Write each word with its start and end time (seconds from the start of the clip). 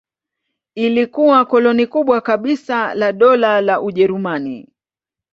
Ilikuwa 0.75 1.45
koloni 1.45 1.87
kubwa 1.87 2.21
kabisa 2.21 2.93
la 2.93 3.11
Dola 3.11 3.61
la 3.61 3.81
Ujerumani. 3.81 4.69